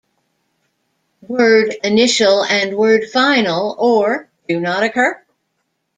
Word-initial 1.27 2.43
and 2.45 2.75
word-final 2.75 3.75
or 3.77 4.31
do 4.49 4.59
not 4.59 4.81
occur. 4.81 5.23